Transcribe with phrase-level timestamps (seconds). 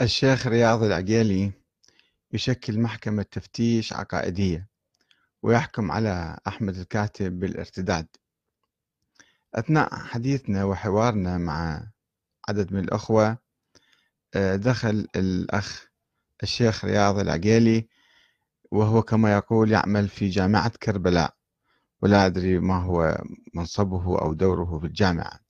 [0.00, 1.52] الشيخ رياض العقيلي
[2.32, 4.68] يشكل محكمة تفتيش عقائدية
[5.42, 8.06] ويحكم على أحمد الكاتب بالارتداد.
[9.54, 11.86] أثناء حديثنا وحوارنا مع
[12.48, 13.38] عدد من الأخوة
[14.34, 15.88] آه، دخل الأخ
[16.42, 17.88] الشيخ رياض العقيلي
[18.70, 21.34] وهو كما يقول يعمل في جامعة كربلاء
[22.02, 23.18] ولا أدري ما هو
[23.54, 25.40] منصبه أو دوره في الجامعة.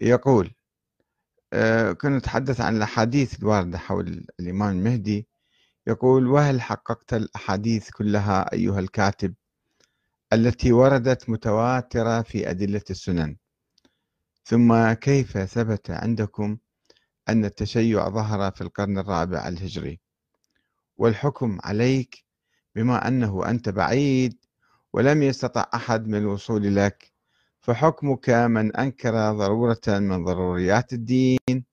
[0.00, 0.54] يقول
[2.00, 5.26] كنا نتحدث عن الأحاديث الواردة حول الإمام المهدي.
[5.86, 9.34] يقول وهل حققت الأحاديث كلها أيها الكاتب
[10.32, 13.36] التي وردت متواترة في أدلة السنن؟
[14.44, 16.58] ثم كيف ثبت عندكم
[17.28, 20.00] أن التشيع ظهر في القرن الرابع الهجري؟
[20.96, 22.24] والحكم عليك
[22.74, 24.44] بما أنه أنت بعيد
[24.92, 27.12] ولم يستطع أحد من الوصول لك
[27.60, 31.64] فحكمك من أنكر ضرورة من ضروريات الدين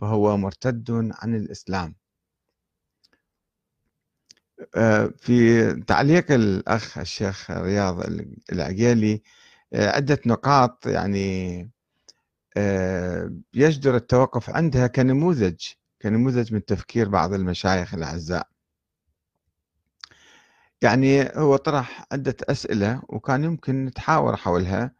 [0.00, 1.94] فهو مرتد عن الإسلام.
[4.76, 8.00] آه، في تعليق الأخ الشيخ رياض
[8.52, 9.22] العقيلي
[9.72, 11.70] آه، عدة نقاط يعني
[12.56, 15.60] آه، يجدر التوقف عندها كنموذج
[16.02, 18.48] كنموذج من تفكير بعض المشايخ الأعزاء.
[20.82, 24.99] يعني هو طرح عدة أسئلة وكان يمكن نتحاور حولها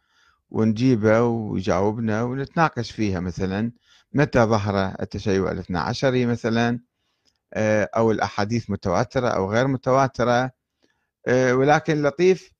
[0.51, 3.73] ونجيبه ويجاوبنا ونتناقش فيها مثلا.
[4.13, 6.81] متى ظهر التشيع الاثنى عشري مثلا؟
[7.55, 10.51] آه، أو الأحاديث متواترة أو غير متواترة؟
[11.29, 12.51] آه، ولكن اللطيف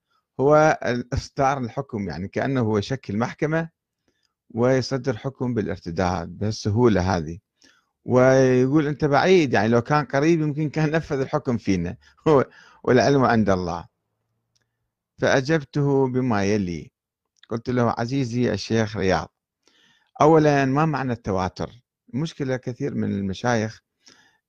[0.41, 0.79] هو
[1.15, 3.69] إصدار الحكم يعني كأنه هو يشكل محكمة
[4.51, 7.39] ويصدر حكم بالارتداد بهالسهولة هذه.
[8.05, 11.97] ويقول أنت بعيد يعني لو كان قريب يمكن كان نفذ الحكم فينا.
[12.85, 13.87] والعلم عند الله.
[15.19, 16.91] فأجبته بما يلي.
[17.51, 19.35] قلت له عزيزي الشيخ رياض
[20.21, 21.71] أولا ما معنى التواتر؟
[22.15, 23.81] المشكلة كثير من المشايخ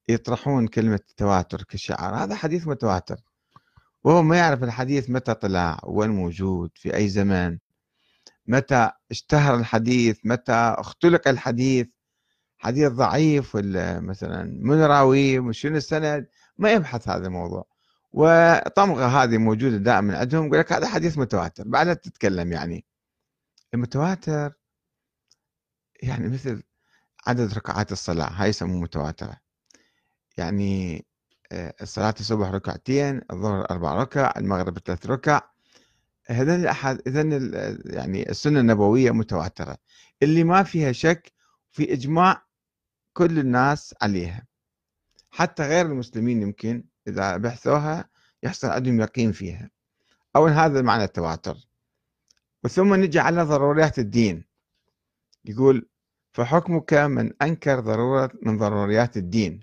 [0.10, 3.18] يطرحون كلمة التواتر كشعار هذا حديث متواتر
[4.04, 7.58] وهو ما يعرف الحديث متى طلع وين موجود في أي زمن
[8.48, 11.88] متى اشتهر الحديث متى اختلق الحديث
[12.58, 17.66] حديث ضعيف ولا مثلا من راويه وشنو السند؟ ما يبحث هذا الموضوع
[18.14, 22.86] وطمغة هذه موجودة دائما عندهم يقول لك هذا حديث متواتر بعدها تتكلم يعني.
[23.74, 24.54] المتواتر
[26.04, 26.64] يعني مثل
[27.28, 29.38] عدد ركعات الصلاة هاي يسموه متواترة.
[30.38, 31.06] يعني
[31.52, 35.42] آه، الصلاة الصبح ركعتين الظهر أربع ركع المغرب ثلاث ركع.
[36.28, 37.52] هذين الأحد إذن
[37.86, 39.78] يعني السنة النبوية متواترة.
[40.24, 41.32] اللي ما فيها شك
[41.72, 42.46] في إجماع
[43.14, 44.48] كل الناس عليها.
[45.32, 48.10] حتى غير المسلمين يمكن إذا بحثوها
[48.44, 49.70] يحصل عندهم يقين فيها.
[50.36, 51.58] أول هذا معنى التواتر.
[52.64, 54.46] وثم نجي على ضروريات الدين.
[55.46, 55.90] يقول
[56.34, 59.60] فحكمك من أنكر ضرورة من ضروريات الدين.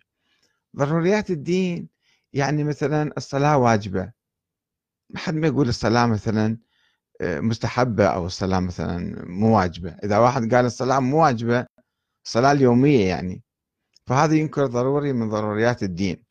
[0.77, 1.89] ضروريات الدين
[2.33, 4.13] يعني مثلا الصلاة واجبة.
[5.11, 6.59] ما حد ما يقول الصلاة مثلا
[7.21, 9.91] آه، مستحبة أو الصلاة مثلا مو واجبة.
[10.05, 11.67] إذا واحد قال الصلاة مو واجبة
[12.25, 13.43] الصلاة اليومية يعني.
[14.07, 16.23] فهذا ينكر ضروري من ضروريات الدين.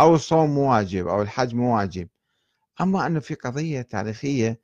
[0.00, 2.08] أو الصوم مو واجب أو الحج مو واجب.
[2.80, 4.60] أما أنه في قضية تاريخية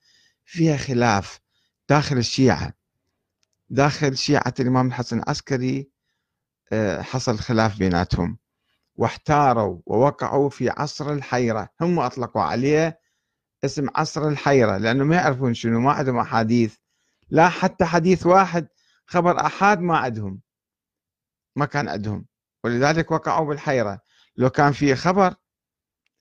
[0.46, 1.40] فيها خلاف
[1.88, 2.72] داخل الشيعة.
[3.68, 5.90] داخل شيعة الإمام الحسن العسكري
[6.72, 8.38] آه، حصل خلاف بيناتهم.
[8.94, 11.68] واحتاروا ووقعوا في عصر الحيرة.
[11.80, 13.00] هم أطلقوا عليه
[13.64, 16.76] اسم عصر الحيرة لأنه ما يعرفون شنو ما عندهم أحاديث.
[17.28, 18.68] لا حتى حديث واحد
[19.06, 20.40] خبر أحاد ما عندهم.
[21.56, 22.26] ما كان عندهم.
[22.64, 24.00] ولذلك وقعوا بالحيرة.
[24.36, 25.34] لو كان في خبر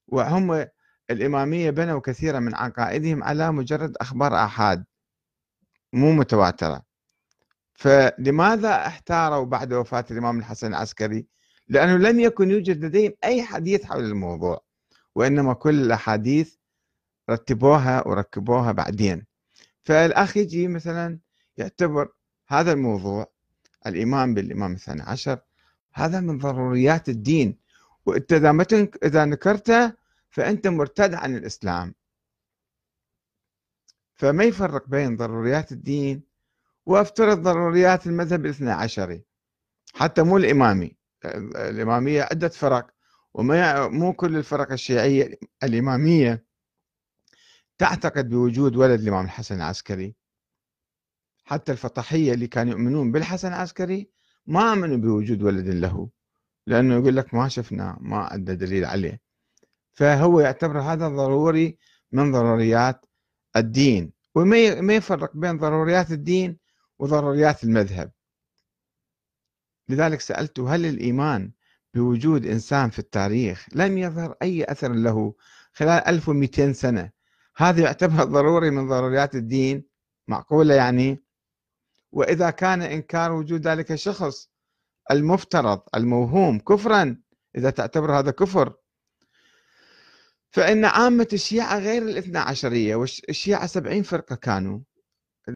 [0.08, 0.68] وهم
[1.12, 4.86] الإمامية بنوا كثيرا من عقائدهم على مجرد أخبار آحاد
[5.94, 6.84] مو متواترة.
[7.74, 11.26] فلماذا احتاروا بعد وفاة الإمام الحسن العسكري؟
[11.68, 14.64] لأنه لم يكن يوجد لديهم أي حديث حول الموضوع
[15.16, 16.56] وإنما كل الأحاديث
[17.30, 19.26] رتبوها وركبوها بعدين.
[19.84, 21.20] فالأخ يجي مثلا
[21.58, 22.10] يعتبر
[22.48, 23.32] هذا الموضوع
[23.88, 25.40] الإيمان بالإمام الثاني عشر
[25.94, 27.58] هذا من ضروريات الدين.
[28.32, 28.66] ما
[29.03, 30.04] إذا نكرته
[30.35, 31.96] فأنت مرتد عن الإسلام.
[34.14, 36.23] فما يفرق بين ضروريات الدين
[36.85, 39.26] وافترض ضروريات المذهب الاثنى عشري
[39.93, 40.97] حتى مو الإمامي.
[41.55, 42.91] الإمامية عدة فرق
[43.34, 46.46] وما مو كل الفرق الشيعية الإمامية
[47.78, 50.16] تعتقد بوجود ولد الإمام الحسن العسكري.
[51.46, 54.09] حتى الفطحيه اللي كانوا يؤمنون بالحسن العسكري
[54.46, 56.09] ما آمنوا بوجود ولد له
[56.67, 59.25] لأنه يقول لك ما شفنا ما عنده دليل عليه.
[59.96, 61.78] فهو يعتبر هذا ضروري
[62.12, 63.06] من ضروريات
[63.56, 66.58] الدين وما ما يفرق بين ضروريات الدين
[67.00, 68.12] وضروريات المذهب.
[69.90, 71.52] لذلك سألت هل الإيمان
[71.94, 75.34] بوجود إنسان في التاريخ لم يظهر أي أثر له
[75.74, 77.12] خلال 1200 سنة؟
[77.58, 79.86] هذا يعتبر ضروري من ضروريات الدين
[80.28, 81.24] معقولة يعني؟
[82.12, 84.50] وإذا كان إنكار وجود ذلك الشخص
[85.12, 87.22] المفترض الموهوم كفرا
[87.56, 88.74] إذا تعتبر هذا كفر.
[90.55, 94.79] فإن عامة الشيعة غير الاثنى عشرية والشيعة سبعين فرقة كانوا.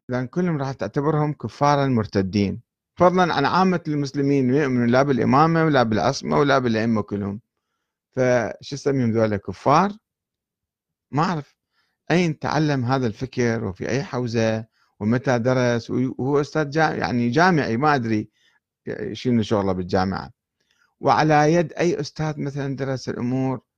[0.09, 2.61] لأن كلهم راح تعتبرهم كفارا مرتدين.
[2.95, 7.41] فضلا عن عامة المسلمين يؤمنون لا بالإمامة ولا بالعصمة ولا بالأئمة كلهم.
[8.11, 9.91] فشو اسميهم ذولا؟ كفار؟
[11.11, 11.55] ما أعرف.
[12.11, 14.65] أين تعلم هذا الفكر؟ وفي أي حوزة؟
[14.99, 18.29] ومتى درس؟ وهو أستاذ جامعي يعني جامعي ما أدري
[19.11, 20.31] شنو شغله بالجامعة.
[20.99, 23.68] وعلى يد أي أستاذ مثلا درس الأمور؟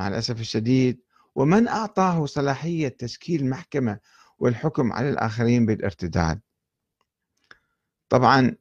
[0.00, 1.00] مع الأسف الشديد.
[1.34, 3.98] ومن أعطاه صلاحية تشكيل محكمة
[4.38, 6.40] والحكم على الآخرين بالارتداد.
[8.08, 8.56] طبعا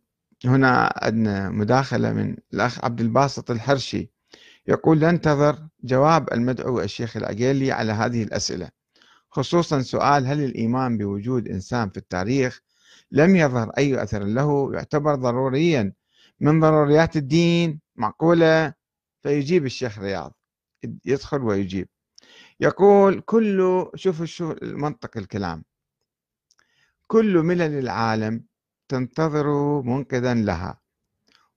[0.46, 4.12] هنا عندنا مداخلة من الأخ عبد الباسط الحرشي.
[4.68, 8.70] يقول ننتظر جواب المدعو الشيخ العقيلي على هذه الأسئلة.
[9.30, 12.62] خصوصا سؤال هل الإيمان بوجود إنسان في التاريخ
[13.12, 15.94] لم يظهر أي أثر له؟ يعتبر ضروريا.
[16.40, 18.74] من ضروريات الدين؟ معقولة؟
[19.24, 20.39] فيجيب الشيخ رياض.
[21.06, 21.88] يدخل ويجيب.
[22.60, 25.64] يقول كل شوفوا شو المنطق الكلام.
[27.08, 28.46] كل ملل العالم
[28.88, 30.82] تنتظر منقذا لها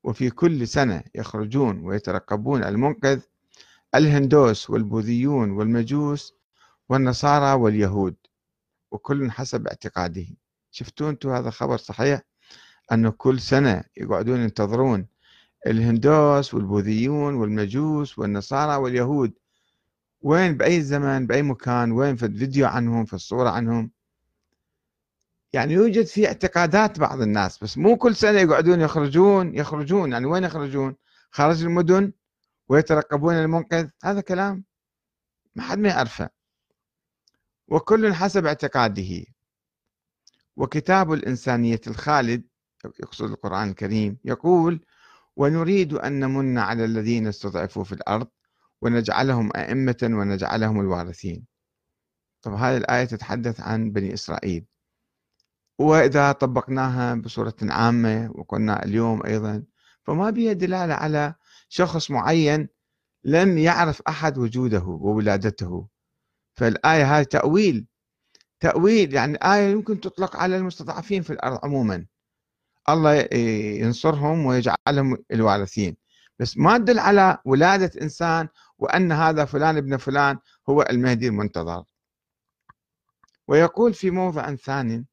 [0.04, 3.20] وفي كل سنة يخرجون ويترقبون المنقذ
[3.94, 6.34] الهندوس والبوذيون والمجوس
[6.88, 8.16] والنصارى واليهود
[8.90, 10.26] وكل حسب اعتقاده.
[10.70, 12.22] شفتوا أنتم هذا خبر صحيح؟
[12.92, 15.06] أنه كل سنة يقعدون ينتظرون
[15.66, 19.32] الهندوس والبوذيون والمجوس والنصارى واليهود.
[20.20, 23.90] وين؟ بأي زمن؟ بأي مكان؟ وين؟ في الفيديو عنهم في الصورة عنهم.
[25.52, 30.12] يعني يوجد في اعتقادات بعض الناس بس مو كل سنة يقعدون يخرجون يخرجون.
[30.12, 30.96] يعني وين يخرجون؟
[31.30, 32.12] خارج المدن؟
[32.68, 34.64] ويترقبون المنقذ؟ هذا كلام
[35.54, 36.28] ما حد ما يعرفه.
[37.68, 39.24] وكل حسب اعتقاده.
[40.56, 42.42] وكتاب الإنسانية الخالد
[42.84, 44.84] يقصد القرآن الكريم يقول
[45.36, 48.28] ونريد أن نمن على الذين استضعفوا في الأرض
[48.82, 51.46] ونجعلهم أئمة ونجعلهم الوارثين.
[52.42, 54.66] طب هذه الآية تتحدث عن بني إسرائيل.
[55.78, 59.64] وإذا طبقناها بصورة عامة وقلنا اليوم أيضا
[60.04, 61.34] فما بها دلالة على
[61.68, 62.68] شخص معين
[63.24, 65.88] لم يعرف أحد وجوده وولادته.
[66.54, 67.86] فالآية هذه تأويل
[68.60, 72.06] تأويل يعني آية يمكن تطلق على المستضعفين في الأرض عموما.
[72.88, 73.28] الله
[73.80, 75.96] ينصرهم ويجعلهم الوارثين.
[76.38, 78.48] بس ما تدل على ولادة إنسان
[78.78, 80.38] وأن هذا فلان ابن فلان
[80.68, 81.84] هو المهدي المنتظر.
[83.48, 85.06] ويقول في موضع ثاني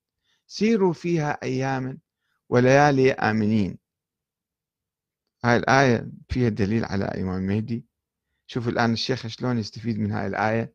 [0.48, 1.98] سيروا فيها أياما
[2.50, 3.78] وليالي آمنين.
[5.44, 7.86] هاي الآية فيها دليل على إمام المهدي
[8.48, 10.74] شوف الآن الشيخ شلون يستفيد من هاي الآية.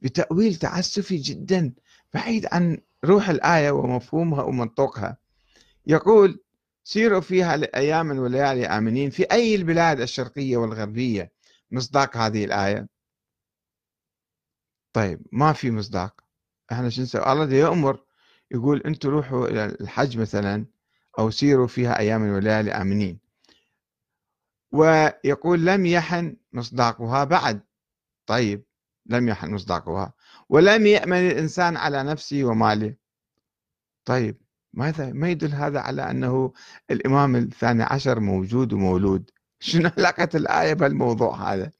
[0.00, 1.74] بتأويل تعسفي جدا
[2.14, 5.21] بعيد عن روح الآية ومفهومها ومنطوقها
[5.86, 6.44] يقول
[6.84, 11.32] سيروا فيها أياما وليالي آمنين في أي البلاد الشرقية والغربية.
[11.70, 12.88] مصداق هذه الآية؟
[14.92, 16.24] طيب ما في مصداق.
[16.72, 18.04] إحنا شو نسوي؟ الله يأمر
[18.50, 20.66] يقول أنتم روحوا إلى الحج مثلا
[21.18, 23.18] أو سيروا فيها اياما وليالي امنين
[24.72, 27.60] ويقول لم يحن مصداقها بعد.
[28.26, 28.64] طيب
[29.06, 30.12] لم يحن مصداقها.
[30.48, 32.94] ولم يأمن الإنسان على نفسه وماله.
[34.04, 36.52] طيب ماذا ما يدل هذا على أنه
[36.90, 41.70] الإمام الثاني عشر موجود ومولود؟ شنو علاقة الآية بهالموضوع هذا؟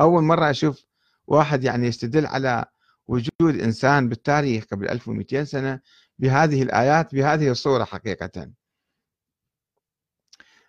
[0.00, 0.86] أول مرة أشوف
[1.26, 2.64] واحد يعني يستدل على
[3.08, 5.80] وجود إنسان بالتاريخ قبل 1200 سنة
[6.18, 8.50] بهذه الآيات بهذه الصورة حقيقة.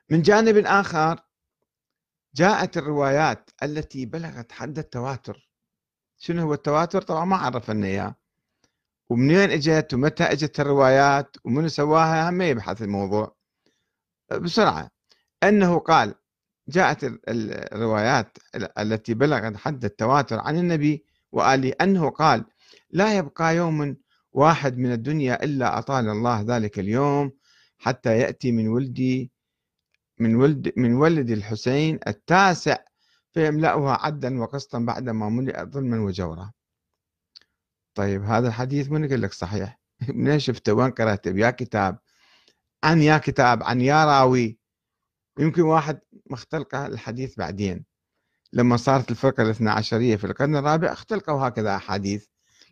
[0.09, 1.19] من جانب آخر
[2.35, 5.49] جاءت الروايات التي بلغت حد التواتر.
[6.17, 8.15] شنو هو التواتر؟ طبعا ما عرفنا إياه.
[9.09, 13.35] ومنين إجت ومتى إجت الروايات ومن سواها هم يبحث الموضوع.
[14.31, 14.89] بسرعة.
[15.43, 16.15] أنه قال
[16.67, 18.37] جاءت الروايات
[18.79, 22.45] التي بلغت حد التواتر عن النبي وآله أنه قال
[22.89, 23.97] لا يبقى يوم
[24.33, 27.31] واحد من الدنيا إلا أطال الله ذلك اليوم
[27.77, 29.31] حتى يأتي من ولدي
[30.19, 32.77] من ولد من ولد الحسين التاسع
[33.33, 36.51] فيملأها عدا وقسطا بعدما ملئ ظلما وجورا.
[37.97, 41.99] طيب هذا الحديث من يقول لك صحيح؟ منين شفته؟ وين قرأته؟ بيا كتاب.
[42.83, 44.59] عن يا كتاب عن يا راوي.
[45.39, 45.99] يمكن واحد
[46.29, 47.85] مختلقة الحديث بعدين.
[48.53, 52.25] لما صارت الفرقة الاثنى عشرية في القرن الرابع اختلقوا هكذا أحاديث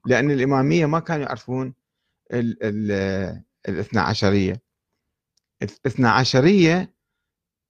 [0.06, 1.74] لأن الإمامية ما كانوا يعرفون
[2.32, 4.62] الاثنى عشرية.
[5.62, 6.96] الاثنى عشرية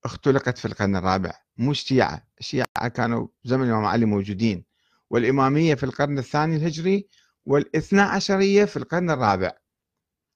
[0.06, 4.66] اختلقت في القرن الرابع مو الشيعة الشيعة كانوا زمن الإمام علي موجودين.
[5.10, 7.08] والإمامية في القرن الثاني الهجري
[7.46, 9.52] والاثنى عشرية في القرن الرابع.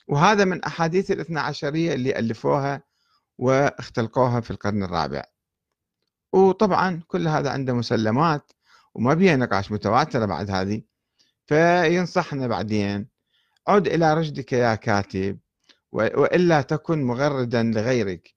[0.08, 2.84] وهذا من أحاديث الاثنى عشرية اللي ألفوها
[3.38, 5.24] واختلقوها في القرن الرابع.
[6.34, 8.52] وطبعا كل هذا عنده مسلمات
[8.96, 10.82] وما بيها نقاش متواترة بعد هذه.
[11.46, 13.08] فينصحنا بعدين
[13.68, 15.40] عد إلى رشدك يا كاتب
[15.92, 18.36] وإلا تكن مغردا لغيرك.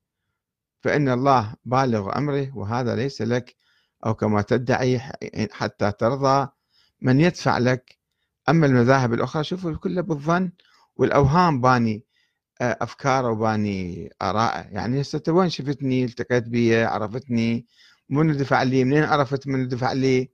[0.83, 3.57] فإن الله بالغ أمره وهذا ليس لك
[4.07, 5.01] أو كما تدعي
[5.53, 6.49] حتى ترضى
[7.01, 7.99] من يدفع لك
[8.49, 10.53] أما المذاهب الأخرى شوفوا كله بالظن
[10.97, 12.05] والأوهام باني
[12.61, 14.69] آه، أفكاره وباني آراءه.
[14.71, 17.67] يعني هسه وين شفتني؟ التقيت بي عرفتني.
[18.09, 20.31] من دفع لي؟ منين عرفت؟ من دفع لي؟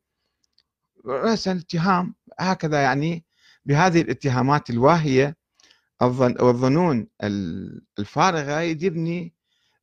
[1.06, 3.24] رأسا اتهام هكذا يعني
[3.64, 5.36] بهذه الاتهامات الواهية
[6.00, 7.06] والظنون
[7.98, 9.34] الفارغة يبني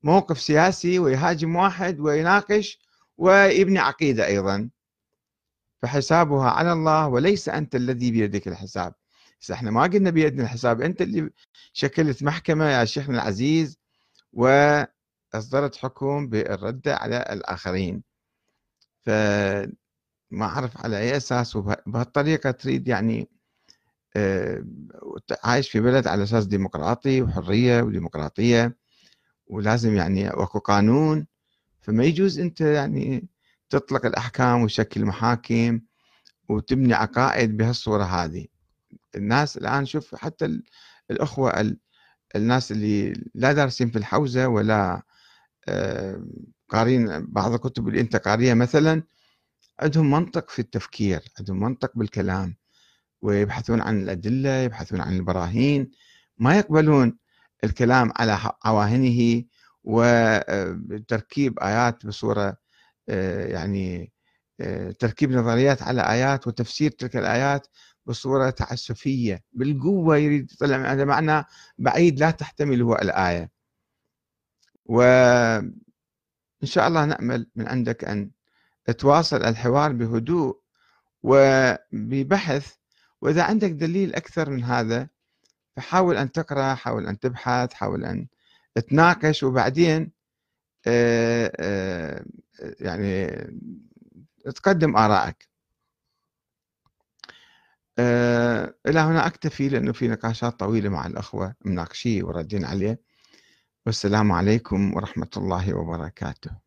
[0.03, 2.79] موقف سياسي ويهاجم واحد ويناقش
[3.17, 4.69] ويبني عقيدة أيضا.
[5.85, 8.93] فحسابها على الله وليس أنت الذي بيدك الحساب.
[9.51, 11.29] إحنا ما قلنا بيدنا الحساب أنت اللي
[11.73, 13.79] شكلت محكمة يا شيخنا العزيز
[14.33, 18.03] وأصدرت حكم بالرد على الآخرين.
[19.01, 19.71] فما
[20.41, 23.29] أعرف على أي أساس وبهالطريقة تريد يعني
[24.15, 24.65] آه،
[25.43, 28.77] عايش في بلد على أساس ديمقراطي وحرية وديمقراطية
[29.47, 31.27] ولازم يعني واكو قانون
[31.81, 33.27] فما يجوز أنت يعني
[33.69, 35.79] تطلق الأحكام وتشكل محاكم
[36.49, 38.45] وتبني عقائد بهالصورة هذه.
[39.15, 40.61] الناس الآن شوف حتى
[41.11, 41.75] الأخوة
[42.35, 45.01] الناس اللي لا دارسين في الحوزة ولا
[45.67, 46.25] آه،
[46.69, 49.03] قارين بعض الكتب اللي أنت قاريها مثلا
[49.79, 52.55] عندهم منطق في التفكير عندهم منطق بالكلام.
[53.21, 55.91] ويبحثون عن الأدلة يبحثون عن البراهين.
[56.37, 57.17] ما يقبلون
[57.63, 59.43] الكلام على عواهنه
[59.83, 62.57] وتركيب آيات بصورة آه،
[63.07, 64.11] يعني
[64.61, 67.67] آه، تركيب نظريات على آيات وتفسير تلك الآيات
[68.05, 71.45] بصورة تعسفية بالقوة يريد يطلع هذا معنى
[71.77, 73.51] بعيد لا تحتمله الآية.
[74.85, 75.73] وإن
[76.63, 78.31] شاء الله نأمل من عندك أن
[78.97, 80.59] تواصل الحوار بهدوء
[81.23, 82.75] وببحث
[83.21, 85.09] وإذا عندك دليل أكثر من هذا
[85.75, 88.27] فحاول أن تقرأ حاول أن تبحث حاول أن
[88.89, 90.14] تناقش وبعدين آه، آه،
[92.79, 93.27] يعني
[94.55, 95.49] تقدم آرائك.
[97.99, 103.01] آه، إلى هنا أكتفي لأنه في نقاشات طويلة مع الأخوة مناقشيه وردين عليه.
[103.85, 106.64] والسلام عليكم ورحمة الله وبركاته.